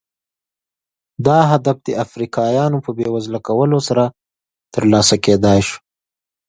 [1.25, 4.03] دا هدف د افریقایانو په بېوزله کولو سره
[4.73, 5.77] ترلاسه کېدای شو.